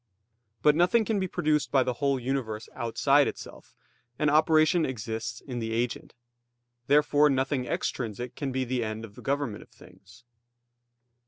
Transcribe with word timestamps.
But 0.63 0.75
nothing 0.75 1.05
can 1.05 1.19
be 1.19 1.27
produced 1.27 1.71
by 1.71 1.83
the 1.83 1.93
whole 2.01 2.19
universe 2.19 2.67
outside 2.73 3.27
itself; 3.27 3.75
and 4.17 4.31
operation 4.31 4.83
exists 4.83 5.41
in 5.41 5.59
the 5.59 5.73
agent. 5.73 6.15
Therefore 6.87 7.29
nothing 7.29 7.65
extrinsic 7.67 8.33
can 8.33 8.51
be 8.51 8.63
the 8.65 8.83
end 8.83 9.05
of 9.05 9.13
the 9.13 9.21
government 9.21 9.61
of 9.61 9.69
things. 9.69 10.23